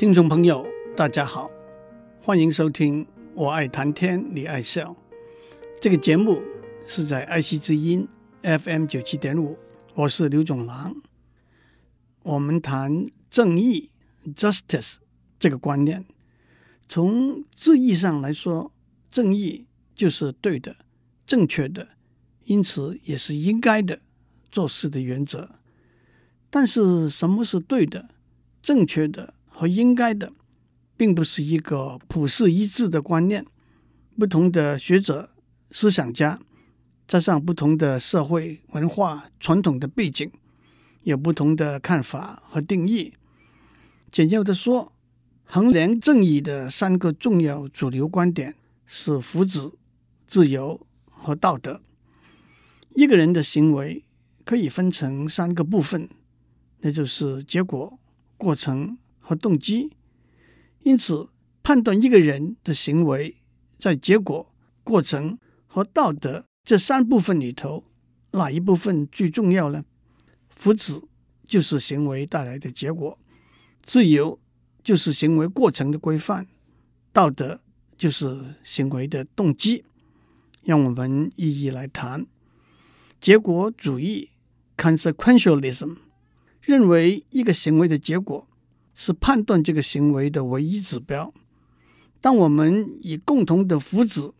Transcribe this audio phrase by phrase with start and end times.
[0.00, 1.50] 听众朋友，大家好，
[2.22, 3.04] 欢迎收听
[3.34, 4.92] 《我爱谈天，你爱笑》
[5.78, 6.40] 这个节目，
[6.86, 8.08] 是在爱惜之音
[8.40, 9.58] FM 九七点五，
[9.94, 10.96] 我是刘总郎。
[12.22, 13.90] 我们谈正义
[14.34, 14.94] （justice）
[15.38, 16.06] 这个观念，
[16.88, 18.72] 从字义上来说，
[19.10, 20.76] 正义就是对的、
[21.26, 21.88] 正确的，
[22.44, 24.00] 因此也是应该的
[24.50, 25.56] 做事的原则。
[26.48, 28.08] 但是，什么是对的、
[28.62, 29.34] 正确的？
[29.60, 30.32] 和应该的，
[30.96, 33.44] 并不是一个普世一致的观念。
[34.18, 35.28] 不同的学者、
[35.70, 36.40] 思想家，
[37.06, 40.32] 加上不同的社会文化传统的背景，
[41.02, 43.12] 有不同的看法和定义。
[44.10, 44.94] 简要的说，
[45.44, 48.54] 衡量正义的三个重要主流观点
[48.86, 49.74] 是福祉、
[50.26, 50.80] 自由
[51.10, 51.82] 和道德。
[52.94, 54.02] 一个人的行为
[54.46, 56.08] 可以分成三个部分，
[56.78, 57.98] 那就是结果、
[58.38, 58.96] 过程。
[59.30, 59.92] 和动机，
[60.82, 61.28] 因此
[61.62, 63.36] 判断一个人的行为
[63.78, 67.84] 在结果、过程和道德这三部分里头，
[68.32, 69.84] 哪一部分最重要呢？
[70.48, 71.04] 福祉
[71.46, 73.16] 就是行为带来的结果，
[73.84, 74.40] 自由
[74.82, 76.48] 就是行为过程的规范，
[77.12, 77.60] 道德
[77.96, 79.84] 就是行为的动机。
[80.64, 82.26] 让我们一一来谈。
[83.20, 84.30] 结果主义
[84.76, 85.98] （consequentialism）
[86.60, 88.48] 认为一个行为的结果。
[88.94, 91.32] 是判断这个行为的唯一指标。
[92.20, 94.32] 当我们以共同的福祉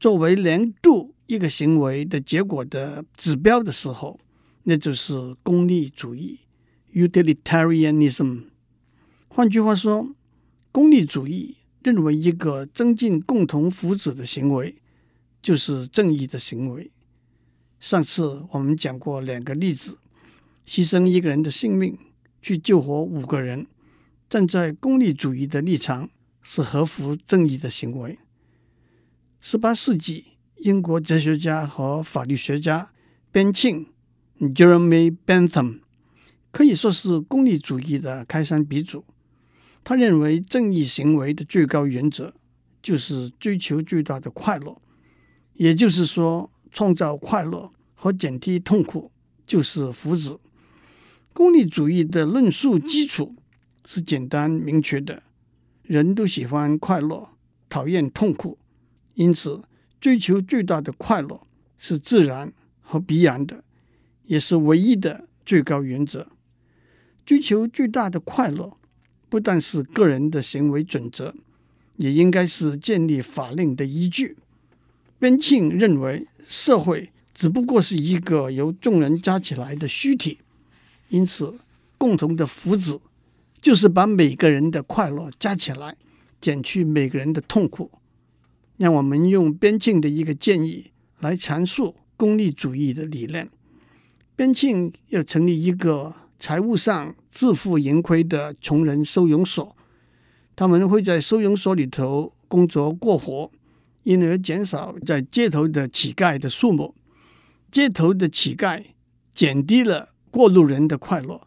[0.00, 4.18] 作为量度一个行为的结果的指标的时候，
[4.64, 6.40] 那就是功利主义
[6.92, 8.44] （utilitarianism）。
[9.28, 10.12] 换句话说，
[10.72, 14.74] 功利主义认为一个增进共同福祉的行为
[15.40, 16.90] 就是正义的行为。
[17.78, 19.98] 上次我们讲过两个例子：
[20.66, 21.96] 牺牲一个人的性命
[22.42, 23.66] 去救活五个人。
[24.30, 26.08] 站在功利主义的立场
[26.40, 28.16] 是合乎正义的行为。
[29.40, 32.92] 十八世纪，英国哲学家和法律学家
[33.32, 33.86] 边沁
[34.38, 35.80] （Jeremy Bentham）
[36.52, 39.04] 可以说是功利主义的开山鼻祖。
[39.82, 42.32] 他认为正义行为的最高原则
[42.80, 44.80] 就是追求最大的快乐，
[45.54, 49.10] 也就是说，创造快乐和减低痛苦
[49.44, 50.38] 就是福祉。
[51.32, 53.34] 功利主义的论述基础。
[53.84, 55.22] 是简单明确的，
[55.82, 57.30] 人都喜欢快乐，
[57.68, 58.58] 讨厌痛苦，
[59.14, 59.62] 因此
[60.00, 61.40] 追求最大的快乐
[61.76, 63.64] 是自然和必然的，
[64.24, 66.28] 也是唯一的最高原则。
[67.24, 68.76] 追求最大的快乐
[69.28, 71.34] 不但是个人的行为准则，
[71.96, 74.36] 也应该是建立法令的依据。
[75.18, 80.38] 边沁认为，社会只不过是一个由众人加起来的虚体，
[81.10, 81.58] 因此
[81.96, 82.98] 共同的福祉。
[83.60, 85.96] 就是把每个人的快乐加起来，
[86.40, 87.90] 减去每个人的痛苦。
[88.78, 93.50] 让我们用边沁的一个建议来阐述功利主义的理念。
[94.34, 99.76] 边沁要成立一个财务上自负盈亏的穷人收容所，
[100.56, 103.52] 他们会在收容所里头工作过活，
[104.04, 106.94] 因而减少在街头的乞丐的数目。
[107.70, 108.82] 街头的乞丐
[109.34, 111.42] 减低了过路人的快乐。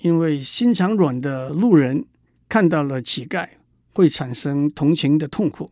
[0.00, 2.04] 因为心肠软的路人
[2.48, 3.48] 看到了乞丐，
[3.92, 5.70] 会产生同情的痛苦；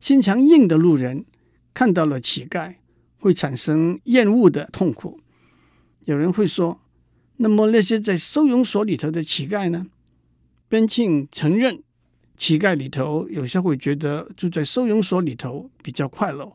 [0.00, 1.24] 心肠硬的路人
[1.72, 2.74] 看到了乞丐，
[3.18, 5.20] 会产生厌恶的痛苦。
[6.04, 6.80] 有人会说
[7.38, 9.86] ：“那么那些在收容所里头的乞丐呢？”
[10.68, 11.82] 边庆承认，
[12.36, 16.52] 乞丐里头有些会觉得住在收容所里头比较快乐，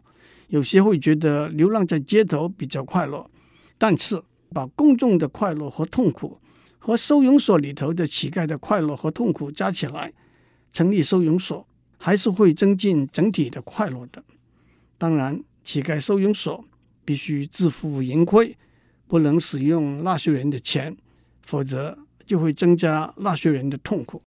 [0.50, 3.30] 有些会觉得流浪在街头比较快乐。
[3.78, 6.40] 但是把公众的快乐和痛苦，
[6.88, 10.14] 和收容所里头的乞丐的快乐和痛苦加起来，
[10.72, 11.68] 成立收容所
[11.98, 14.24] 还是会增进整体的快乐的。
[14.98, 16.64] 当然，乞丐收容所
[17.04, 18.56] 必须自负盈亏，
[19.06, 20.96] 不能使用纳税人的钱，
[21.44, 24.22] 否则就会增加纳税人的痛苦。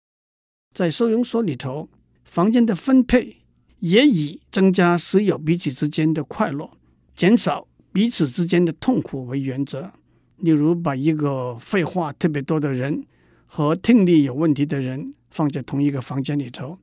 [0.76, 1.88] 在收容所里头，
[2.26, 3.38] 房间的分配
[3.80, 6.70] 也以增加室友彼此之间的快乐，
[7.16, 9.94] 减少彼此之间的痛苦为原则。
[10.42, 13.06] 例如，把一个废话特别多的人
[13.46, 16.78] 和听力有问题的人放在同一个房间里头，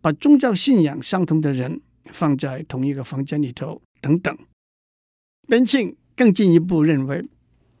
[0.00, 4.36] 把宗教信仰相同的人放在同一个房间里头，等等。
[5.46, 7.26] 边沁更进一步认为，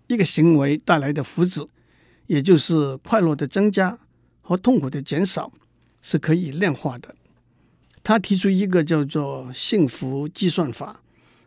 [0.08, 1.66] 一个行为带来的福祉，
[2.26, 3.98] 也就是快乐的增加
[4.42, 5.52] 和痛苦的减少，
[6.02, 7.14] 是可以量化的。
[8.02, 11.02] 他提出一个叫做“幸福计算法”，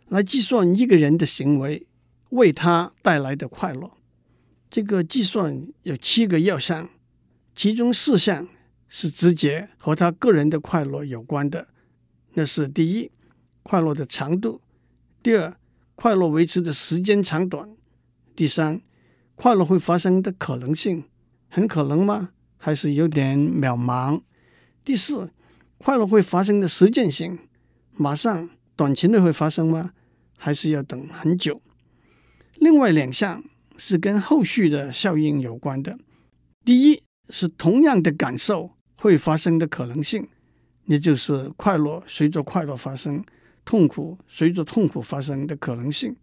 [0.09, 1.85] 来计算一个人的行为。
[2.29, 3.91] 为他带来的快乐，
[4.69, 6.89] 这个计算有七个要项，
[7.56, 8.47] 其中四项
[8.89, 11.68] 是直接和他个人的快乐有关的。
[12.33, 13.09] 那是第一，
[13.63, 14.62] 快乐的长度；
[15.24, 15.57] 第二，
[15.95, 17.69] 快乐维持的时间长短；
[18.35, 18.81] 第三，
[19.35, 21.06] 快乐会发生的可能性，
[21.50, 22.31] 很可能吗？
[22.57, 24.21] 还是有点渺茫？
[24.83, 25.31] 第四，
[25.77, 27.39] 快乐会发生的实践性，
[27.94, 29.94] 马上、短期内会发生吗？
[30.38, 31.62] 还是要等很久？
[32.59, 33.44] 另外两项
[33.77, 35.98] 是跟后续的效应有关的。
[36.65, 40.27] 第一是同样的感受会发生的可能性。
[40.86, 43.21] 也就是快乐随着快乐发生，
[43.65, 46.15] 痛苦随着痛苦发生的可能性。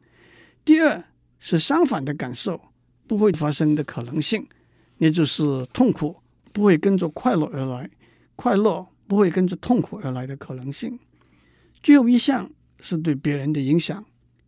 [0.65, 1.05] 第二
[1.39, 2.59] 是相反的感受
[3.07, 4.49] 不会发生的可能性，
[4.97, 6.17] 也就是痛苦
[6.51, 7.91] 不会跟着快乐而来，
[8.37, 10.99] 快乐不会跟着痛苦而来的可能性。
[11.83, 14.03] 最后一项是对别人的影响，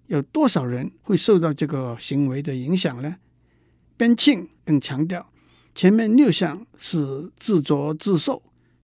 [0.07, 3.17] 有多少人会受到这个行为的影响呢？
[3.97, 5.33] 边沁更强调，
[5.75, 8.43] 前面六项是自作自受，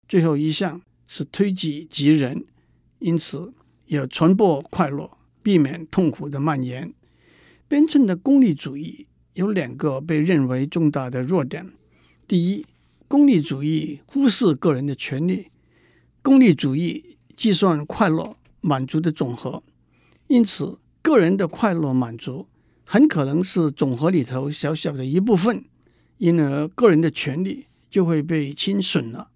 [0.08, 0.82] 最后一项。
[1.10, 2.44] 是推己及人，
[3.00, 3.54] 因此
[3.86, 5.10] 要传播快乐，
[5.42, 6.94] 避免痛苦的蔓延。
[7.70, 11.72] 边沁的功利主义有两个被认为重大的弱点：
[12.28, 12.66] 第一，
[13.08, 15.50] 功利主义忽视个人的权利；
[16.22, 19.64] 功利主义计算快乐满足的总和，
[20.28, 22.48] 因此个人的快乐满足
[22.84, 25.64] 很可能是总和里头小小的一部分，
[26.18, 29.30] 因而个人的权利就会被侵损了。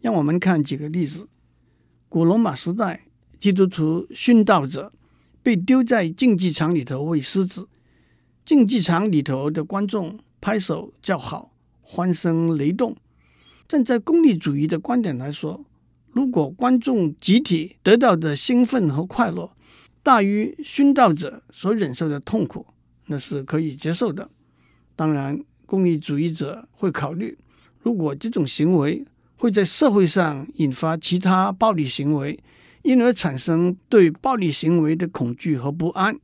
[0.00, 1.28] 让我们看几个例子。
[2.08, 3.04] 古罗马时代，
[3.38, 4.90] 基督徒殉道者
[5.42, 7.68] 被丢在竞技场里头喂狮子，
[8.46, 11.52] 竞技场里头的观众拍手叫好，
[11.82, 12.96] 欢声雷动。
[13.68, 15.66] 站在功利主义的观点来说，
[16.12, 19.52] 如果观众集体得到的兴奋和快乐
[20.02, 22.66] 大于殉道者所忍受的痛苦，
[23.06, 24.28] 那是可以接受的。
[24.96, 27.36] 当然，功利主义者会考虑，
[27.82, 29.04] 如果这种行为，
[29.36, 32.38] 会在社会上引发其他暴力行为，
[32.82, 36.18] 因而产生对暴力行为的恐惧和不安。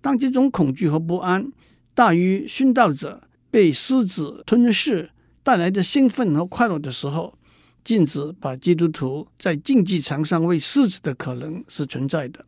[0.00, 1.50] 当这种恐惧和不安
[1.94, 5.10] 大于殉道者被狮子吞噬
[5.42, 7.36] 带来的兴奋和快乐的时候，
[7.82, 12.44] 禁止把基督徒在竞技场上喂狮子的可能是存在的。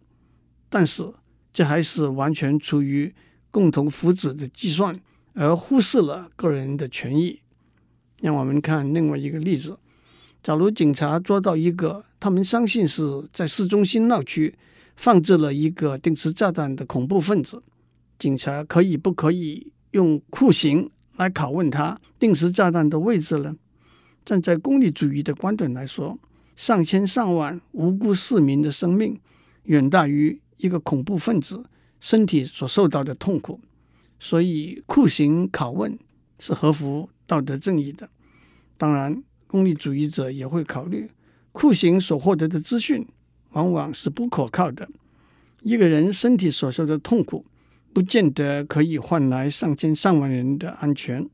[0.75, 1.13] 但是，
[1.53, 3.15] 这还是完全出于
[3.51, 4.99] 共同福祉的计算，
[5.35, 7.41] 而忽视了个人的权益。
[8.23, 9.79] 让我们看另外一个例子。
[10.43, 13.03] 假如警察抓到一个他们相信是
[13.35, 14.55] 在市中心闹区
[14.97, 17.63] 放置了一个定时炸弹的恐怖分子，
[18.19, 23.55] 警察可以不可以用酷刑来拷问他定时炸弹的位置呢？
[24.25, 26.19] 站在功利主义的观点来说，
[26.57, 29.21] 上千上万无辜市民的生命
[29.65, 31.63] 远大于一个恐怖分子
[32.01, 33.61] 身体所受到的痛苦，
[34.19, 35.99] 所以酷刑拷问
[36.39, 38.09] 是合乎道德正义的。
[38.79, 39.23] 当然。
[39.53, 41.11] 功利主义者也会考虑，
[41.53, 43.07] 酷刑所获得的资讯
[43.51, 44.89] 往往是不可靠的。
[45.61, 47.45] 一个人身体所受的痛苦，
[47.93, 51.29] 不见得可以换来上千上万人的安全。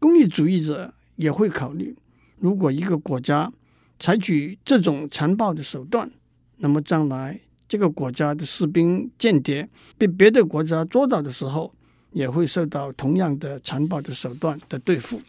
[0.00, 1.96] 功利主义者也会考虑，
[2.40, 3.52] 如果一个国家
[4.00, 6.10] 采取这种残暴的手段，
[6.56, 9.68] 那么将来这个国家的士兵、间谍
[9.98, 11.74] 被别的国家捉到的时候，
[12.12, 15.20] 也会受到同样的残暴的手段的对付。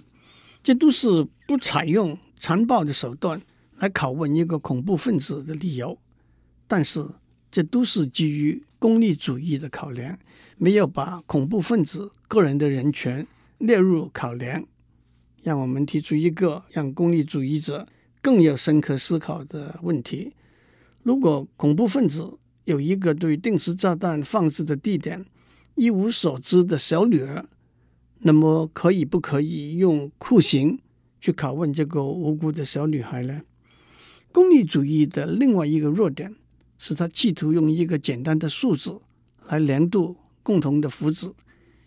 [0.64, 3.42] 这都是不采用残暴的手段
[3.78, 5.98] 来拷问一个恐怖分子的理由，
[6.68, 7.06] 但是
[7.52, 10.18] 这都是基于功利主义的考量，
[10.58, 13.26] 没有把恐怖分子个人的人权
[13.58, 14.66] 列入考量。
[15.42, 17.88] 让我们提出一个让功利主义者
[18.22, 20.34] 更有深刻思考的问题：
[21.04, 25.26] 如果恐怖分子有一个对定时炸弹放置的地点
[25.76, 27.46] 一无所知的小女儿，
[28.20, 30.78] 那么可以不可以用酷刑
[31.22, 33.42] 去拷问这个无辜的小女孩呢？
[34.32, 36.36] 功利主义的另外一个弱点
[36.78, 39.00] 是他企图用一个简单的数字
[39.48, 41.34] 来量度共同的福祉，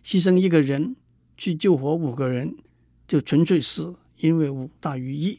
[0.04, 0.96] 牺牲一个人
[1.36, 2.56] 去救活五个人，
[3.06, 5.38] 就纯粹是因为五大于一。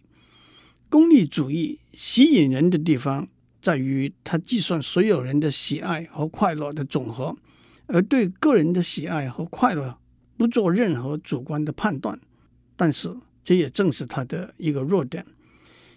[0.89, 3.27] 功利主义吸引人的地方
[3.63, 7.33] 在于他计算所有人的喜爱和快乐的总和，
[7.85, 9.97] 而对个人的喜爱和快乐。
[10.35, 12.19] 不做任何主观的判断，
[12.75, 15.25] 但是这也正是他的一个弱点，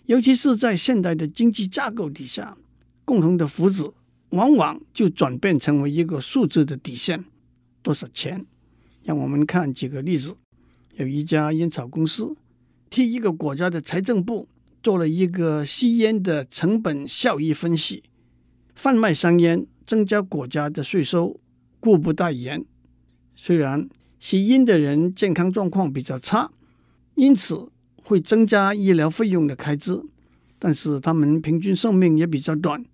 [0.04, 2.56] 尤其是在现代的经济架构底下，
[3.04, 3.92] 共同的福祉
[4.28, 7.24] 往往就转变成为一个数字的底线，
[7.82, 8.46] 多少钱？
[9.02, 10.36] 让我们看几个例子。
[10.94, 12.36] 有一家烟草公司
[12.88, 14.46] 替一个国家的财政部
[14.86, 18.04] 做了一个吸烟的成本效益分析，
[18.76, 21.40] 贩卖香烟增加国家的税收，
[21.80, 22.64] 故不待言。
[23.34, 23.88] 虽然
[24.20, 26.52] 吸烟的人健康状况比较差，
[27.16, 27.68] 因此
[28.04, 30.00] 会增加医疗费用的开支，
[30.60, 32.84] 但是他们平均寿命也比较短。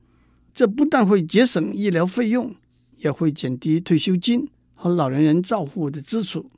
[0.55, 2.57] 这不但会节省医疗费用，
[2.97, 6.51] 也会减低退休金和老年人照护的支出。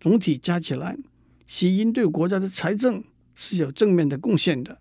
[0.00, 0.98] 总体加起来，
[1.46, 4.78] 吸烟对国家的财政是有正面的贡献的。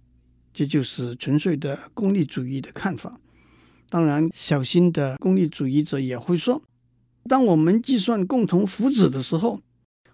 [0.53, 3.20] 这就是纯粹的功利主义的看法。
[3.89, 6.62] 当然，小心的功利主义者也会说，
[7.29, 9.62] 当我们计算共同福祉的时候，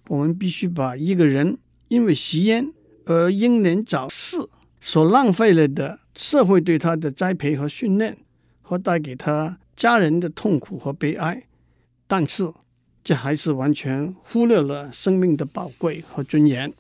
[0.10, 2.72] 我们必须把一个人因为吸烟
[3.06, 4.38] 而英年早逝
[4.80, 8.18] 所浪费了的社会对他的栽培和训练，
[8.62, 11.48] 和带给他家人的痛苦和悲哀。
[12.08, 12.54] 但是，
[13.04, 16.72] 这还是完全忽略了生命的宝贵和尊严。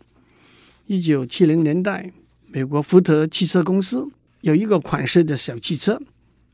[0.88, 2.13] 一九七零年代，
[2.48, 4.08] 美国福特汽车公司
[4.39, 6.01] 有一个款式的小汽车，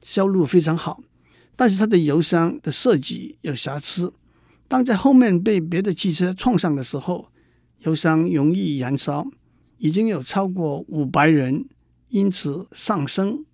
[0.02, 1.04] 销路非常好，
[1.56, 4.12] 但是它的油箱的设计有瑕疵。
[4.68, 7.28] 当在后面被别的汽车撞上的时候，
[7.82, 9.28] 油箱容易燃烧，
[9.78, 11.66] 已经有超过五百人
[12.10, 13.46] 因此丧生，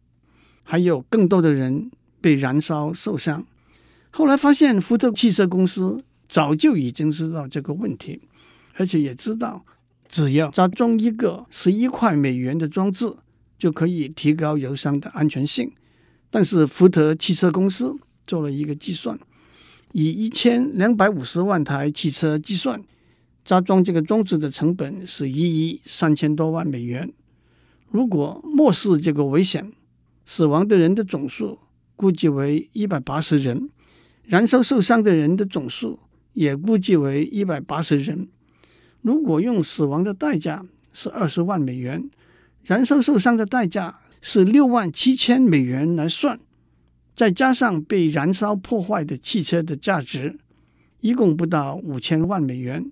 [0.63, 3.45] 还有更多的人被燃烧受伤。
[4.11, 8.21] 后来发现，福特汽车公司早就已经知道这个问题，
[8.75, 9.65] 而且也知道。
[10.09, 13.15] 只要加装一个十一块美元的装置，
[13.59, 15.71] 就可以提高油箱的安全性。
[16.31, 19.17] 但是福特汽车公司做了一个计算，
[19.93, 22.83] 以一千两百五十万台汽车计算，
[23.45, 27.13] 加装这个装置的成本是一亿三千多万美元。
[27.89, 29.71] 如果漠视这个危险，
[30.25, 31.59] 死亡的人的总数
[31.95, 33.69] 估计为一百八十人，
[34.23, 35.99] 燃烧受伤的人的总数
[36.33, 38.27] 也估计为一百八十人。
[39.01, 42.09] 如果用死亡的代价是二十万美元，
[42.63, 46.39] 燃烧受伤的代价是六万七千美元来算，
[47.15, 50.37] 再加上被燃烧破坏的汽车的价值，
[50.99, 52.91] 一共不到五千万美元。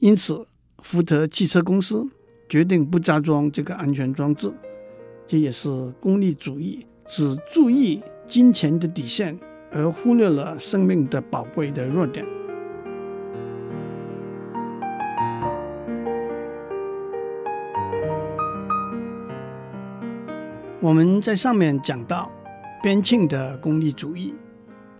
[0.00, 0.46] 因此，
[0.82, 2.06] 福特汽车公司
[2.48, 4.52] 决定不加装这个安全装置。
[5.26, 5.68] 这也是
[6.00, 9.38] 功利主义，只注意金钱的底线，
[9.70, 12.24] 而忽略了生命的宝贵的弱点。
[20.80, 22.30] 我们在上面讲到
[22.80, 24.32] 边沁的功利主义，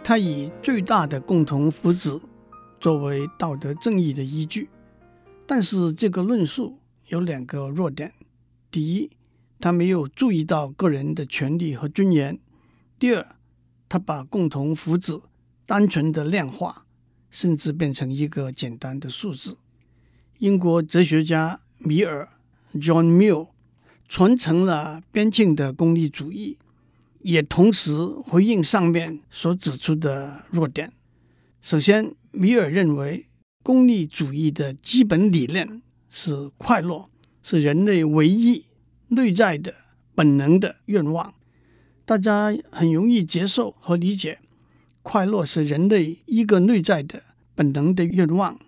[0.02, 2.20] 它以最大的共同福祉
[2.80, 4.68] 作为道德正义的依据，
[5.46, 8.12] 但是这个论述有两个弱点：
[8.72, 9.08] 第一，
[9.60, 12.34] 他没有注意到个人的权利和尊严；
[12.98, 13.36] 第二，
[13.88, 15.22] 他把共同福祉
[15.64, 16.86] 单纯的量化，
[17.30, 19.56] 甚至变成一个简单的数字。
[20.38, 22.28] 英国哲学家米尔
[22.74, 23.50] （John Mill）。
[24.08, 26.56] 传承了边沁的功利主义，
[27.20, 30.92] 也同时回应上面所指出的弱点。
[31.60, 33.26] 首先，米尔认为
[33.62, 37.10] 功利主义的基本理念是快乐，
[37.42, 38.64] 是人类唯一
[39.08, 39.74] 内在的
[40.14, 41.34] 本能的愿望。
[42.06, 44.40] 大家很容易接受和理解，
[45.02, 47.22] 快乐是人类一个内在的
[47.54, 48.58] 本能的愿望。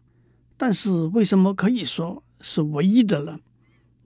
[0.59, 3.41] 但是，为什么可以说是唯一的呢？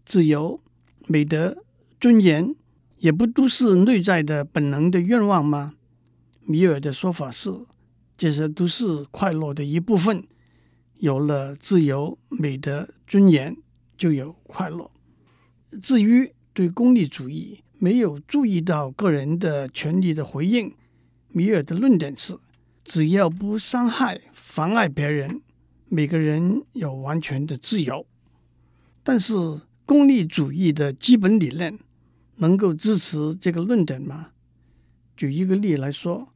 [0.05, 0.61] 自由。
[1.07, 1.65] 美德、
[2.01, 2.55] 尊严
[2.99, 5.75] 也不都是内在的本能的愿望吗？
[6.41, 7.51] 米尔的说法是，
[8.17, 10.27] 这些都是快乐的一部分。
[10.99, 13.57] 有了自由、美德、尊严，
[13.99, 14.91] 就有快乐。
[15.83, 20.75] 至于对功利主义没有注意到个人的权利的回应，
[21.29, 22.39] 米尔的论点是：
[22.85, 25.43] 只要不伤害、妨碍别人，
[25.89, 28.07] 每个人有完全的自由。
[29.03, 29.35] 但是，
[29.87, 31.79] 功利主义的基本理念
[32.37, 34.29] 能够支持这个论点吗？
[35.17, 36.29] 举一个例来说，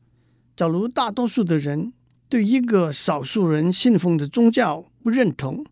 [0.54, 1.92] 假如大多数的人
[2.28, 5.64] 对一个少数人信奉的宗教不认同，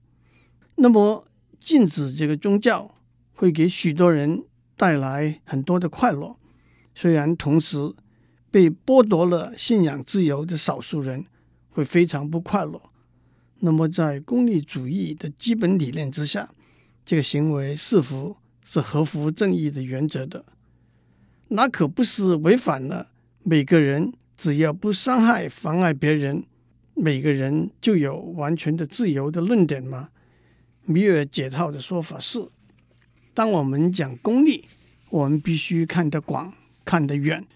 [0.77, 1.27] 那么
[1.61, 2.95] 禁止这个宗教
[3.35, 4.45] 会给许多人
[4.77, 6.37] 带来很多的快乐，
[6.95, 7.95] 虽然同时
[8.51, 11.27] 被剥夺了信仰自由的少数人
[11.69, 12.81] 会非常不快乐。
[13.61, 16.51] 那么在功利主义的基本理念之下，
[17.07, 20.45] 这个行为是否是合乎正义的原则的？
[21.49, 23.09] 那可不是违反了
[23.45, 26.43] 每个人只要不伤害、妨碍别人，
[26.95, 30.09] 每个人就有完全的自由的论点吗？
[30.85, 32.45] 米尔解套的说法是：
[33.33, 34.65] 当我们讲功利，
[35.09, 36.53] 我们必须看得广、
[36.85, 37.47] 看得远，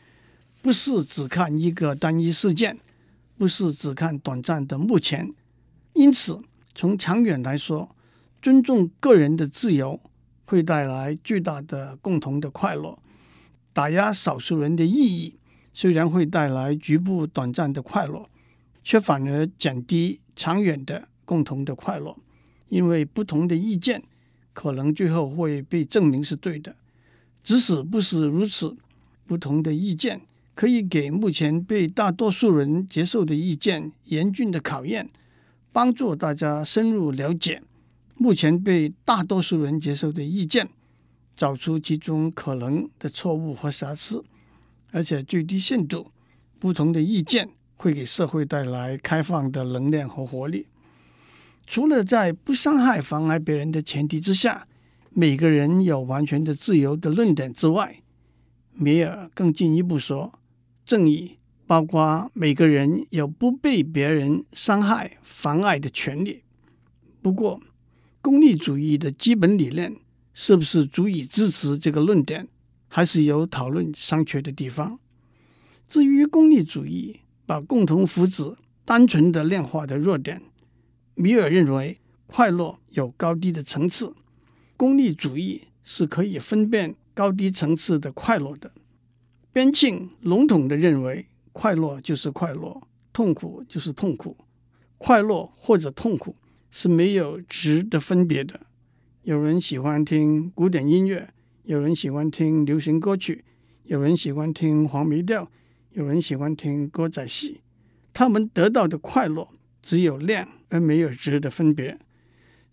[0.63, 2.79] 不是只看一个单一事件，
[3.37, 5.35] 不是只看短暂的目前。
[5.95, 6.41] 因此，
[6.77, 7.97] 从长远来说，
[8.43, 10.01] 尊重个人的自由
[10.47, 12.99] 会带来巨大的共同的快乐，
[13.73, 15.37] 打压少数人的意义
[15.73, 18.29] 虽然会带来局部短暂的快乐，
[18.83, 22.17] 却反而减低长远的共同的快乐，
[22.69, 24.03] 因为不同的意见
[24.53, 26.75] 可能最后会被证明是对的。
[27.45, 28.77] 即使不是如此，
[29.27, 30.21] 不同的意见
[30.55, 35.09] 可以给目前被大多数人接受的意见严峻的考验，
[35.73, 37.63] 帮助大家深入了解
[38.23, 40.69] 目前被大多数人接受的意见，
[41.35, 44.23] 找出其中可能的错误和瑕疵，
[44.91, 46.13] 而且最低限度，
[46.59, 50.67] 不同的意见会给社会带来开放的能量和活力。
[51.67, 54.69] 除了在不伤害、妨碍别人的前提之下，
[55.09, 58.03] 每个人有完全的自由的论点之外，
[58.75, 60.39] 米尔更进一步说，
[60.85, 66.43] 正义包括每个人有不被别人伤害、妨碍的权利。
[67.23, 67.59] 不过，
[68.21, 69.97] 功利主义的基本理念。
[70.33, 72.49] 是不是足以支持这个论点，
[72.87, 74.99] 还是有讨论商榷的地方。
[75.89, 80.41] 至于功利主义把共同福祉单纯的量化的弱点，
[81.15, 84.15] 米尔认为快乐有高低的层次，
[84.77, 88.71] 功利主义是可以分辨高低层次的快乐的。
[89.53, 92.81] 边沁笼统地认为，快乐就是快乐，
[93.13, 94.37] 痛苦就是痛苦，
[94.97, 96.37] 快乐或者痛苦
[96.71, 98.61] 是没有质的分别的。
[99.23, 101.29] 有人喜欢听古典音乐，
[101.65, 103.45] 有人喜欢听流行歌曲，
[103.85, 105.51] 有人喜欢听黄梅调，
[105.93, 107.61] 有人喜欢听歌仔戏。
[108.13, 109.49] 他们得到的快乐
[109.83, 111.99] 只有量而没有质的分别。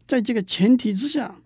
[0.05, 1.41] 在这个前提之下，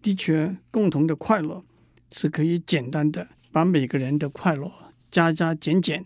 [0.00, 1.64] 的确，共同的快乐
[2.12, 4.72] 是可以简单的把每个人的快乐
[5.10, 6.04] 加加减减，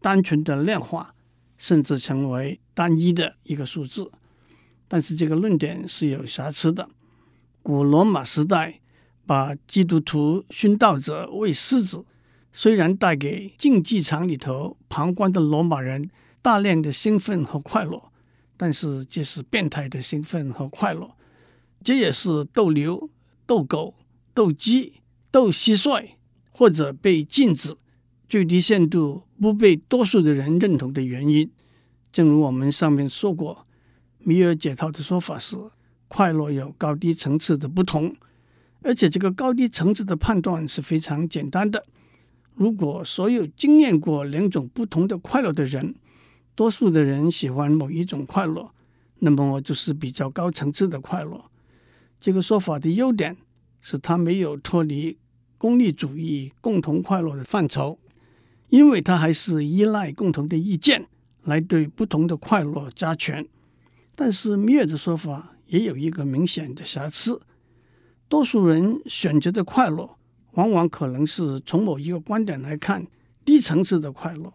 [0.00, 1.14] 单纯的量化，
[1.58, 4.10] 甚至成为单一的一个数字。
[4.92, 6.90] 但是这个论点是有瑕疵的。
[7.62, 8.80] 古罗马时代，
[9.24, 12.04] 把基督徒殉道者为狮子，
[12.52, 16.10] 虽然带给竞技场里头旁观的罗马人
[16.42, 18.10] 大量的兴奋和快乐，
[18.56, 21.12] 但是这是变态的兴奋和快乐。
[21.84, 23.08] 这也是斗牛、
[23.46, 23.94] 斗狗、
[24.34, 24.94] 斗鸡、
[25.30, 26.08] 斗蟋蟀，
[26.50, 27.76] 或者被禁止、
[28.28, 31.48] 最低限度不被多数的人认同的原因。
[32.10, 33.68] 正如我们上面说过，
[34.22, 35.56] 米尔解套的说法是。
[36.12, 38.12] 快乐有高低层次的不同，
[38.82, 41.86] 而且这个高低层次的判断是非常简单的。
[42.54, 45.94] 如果所有经验过两种不同的快乐的人，
[46.56, 48.72] 多数的人喜欢某一种快乐，
[49.20, 51.44] 那么就是比较高层次的快乐。
[52.20, 53.36] 这个说法的优点
[53.80, 55.16] 是它没有脱离
[55.56, 58.00] 功利主义共同快乐的范畴，
[58.68, 61.06] 因为它还是依赖共同的意见
[61.44, 63.46] 来对不同的快乐加权。
[64.14, 65.56] 但是米尔的说法。
[65.70, 67.40] 也有一个明显的瑕疵，
[68.26, 70.16] 多数人选择的快乐，
[70.54, 73.06] 往往可能是从某一个观点来看
[73.44, 74.52] 低层次的快乐。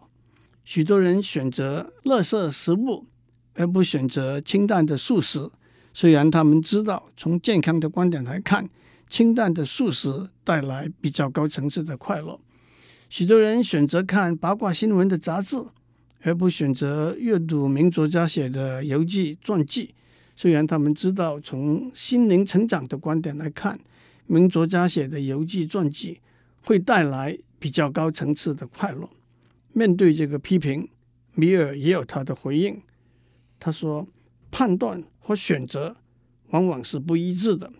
[0.62, 3.06] 许多人选择垃圾食物，
[3.54, 5.50] 而不选择清淡的素食，
[5.94, 8.68] 虽然他们知道从健康的观点来看，
[9.08, 12.38] 清淡的素食带来比较高层次的快乐。
[13.08, 15.56] 许多人选择看八卦新闻的杂志，
[16.26, 19.94] 而不选择阅读名作家写的游记传记。
[20.34, 23.78] 虽然他们知道，从心灵成长的观点来看，
[24.26, 26.18] 名作家写的游记传记
[26.62, 29.08] 会带来比较高层次的快乐。
[29.72, 30.88] 面对这个批评，
[31.34, 32.82] 米尔也有他的回应。
[33.60, 34.04] 他说
[34.50, 35.96] ：“判断和选择
[36.48, 37.72] 往往是不一致的。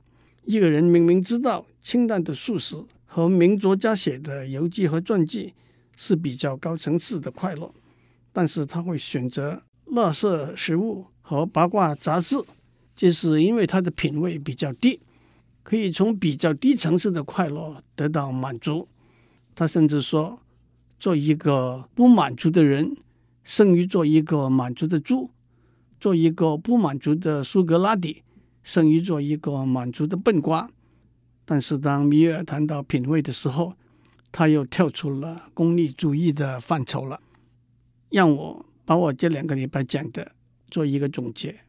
[0.45, 5.53] 一个人明明知道清淡的素食和名作家写的游记和传记
[5.97, 7.75] 是比较高层次的快乐，
[8.37, 12.37] 但是他会选择垃圾食物。”和八卦杂志，
[12.95, 15.01] 这是因为他的品味比较低，
[15.65, 18.87] 可以从比较低层次的快乐得到满足。
[19.53, 20.39] 他甚至说，
[21.01, 22.97] 做一个不满足的人，
[23.43, 25.31] 胜于做一个满足的猪；
[25.99, 28.23] 做一个不满足的苏格拉底，
[28.63, 30.71] 胜于做一个满足的笨瓜。
[31.45, 33.75] 但是当米尔谈到品味的时候，
[34.31, 37.19] 他又跳出了功利主义的范畴了。
[38.11, 40.33] 让我把我这两个礼拜讲的。
[40.69, 41.61] 做一个总结，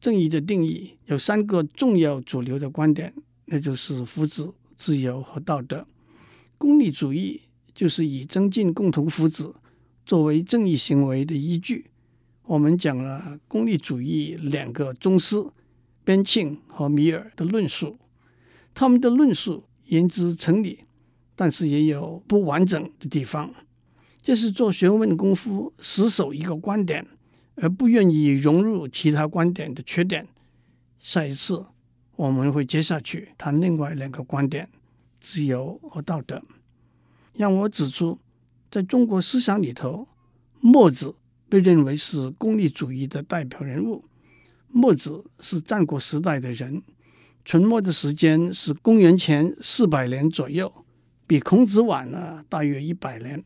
[0.00, 3.14] 正义的定义有三个重要主流的观点，
[3.44, 5.86] 那就是福祉、自由和道德。
[6.58, 7.42] 功利主义
[7.72, 9.54] 就是以增进共同福祉
[10.04, 11.86] 作为正义行为的依据。
[12.42, 15.36] 我们讲了功利主义两个宗师
[16.02, 17.96] 边沁和米尔的论述，
[18.74, 20.80] 他们的论述言之成理，
[21.36, 23.54] 但是也有不完整的地方。
[24.22, 27.06] 这是做学问功夫死守一个观点。
[27.54, 30.26] 而不愿意融入其他观点的缺点。
[30.98, 31.66] 下一次
[32.16, 34.70] 我们会接下去谈另外两个观点：
[35.20, 36.42] 自由和道德。
[37.34, 38.18] 让我指出，
[38.70, 40.08] 在中国思想里头，
[40.60, 41.14] 墨子
[41.50, 44.06] 被认为是功利主义的代表人物。
[44.68, 46.82] 墨子是战国时代的人，
[47.44, 50.72] 存墨的时间是公元前四百年左右，
[51.26, 53.44] 比孔子晚了大约一百年。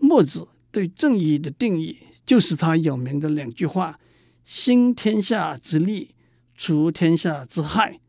[0.00, 3.98] 墨子对正义的定义就是他有名的两句话
[4.44, 6.14] ：“兴天下之利，
[6.54, 8.00] 除天下之害。”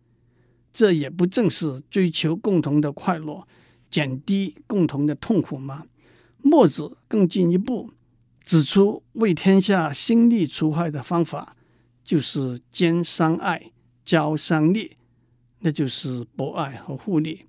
[0.71, 3.47] 这也不正是追求共同的快乐，
[3.89, 5.85] 减低共同的痛苦吗？
[6.41, 7.91] 墨子更进一步
[8.43, 11.55] 指出，为天下兴利除害的方法，
[12.03, 13.71] 就是兼商爱、
[14.05, 14.97] 交商利，
[15.59, 17.45] 那就是博爱和互利。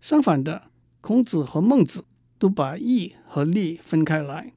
[0.00, 2.04] 相反的，孔子和孟子
[2.44, 4.52] 都把义和利分开来。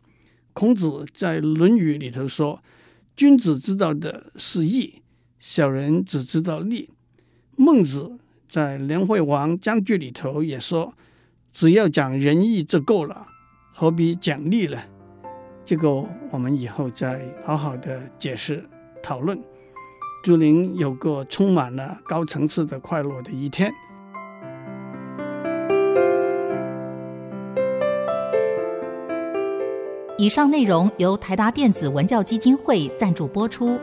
[0.52, 2.62] 孔子在《论语》里头说
[3.15, 4.95] ：“君子知道的是义，
[5.39, 6.89] 小人只知道利。”
[7.56, 8.19] 孟子
[8.50, 10.93] 在《梁惠王将句》里头也说
[11.54, 13.26] ：“只要讲仁义就够了，
[13.71, 14.78] 何必讲利呢？”
[15.63, 15.89] 这个
[16.30, 18.67] 我们以后再好好的解释
[19.02, 19.41] 讨论。
[20.26, 23.73] 祝您有个充满了高层次的快乐的一天。
[30.19, 33.80] 以上内容由台达电子文教基金会赞助播出。